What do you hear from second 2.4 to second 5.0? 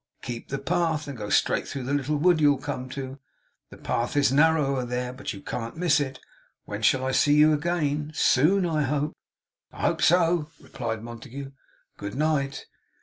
you'll come to. The path is narrower